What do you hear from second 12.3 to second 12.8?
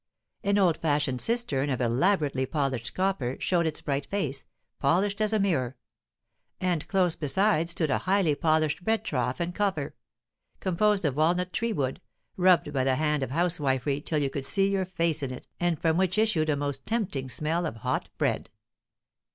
rubbed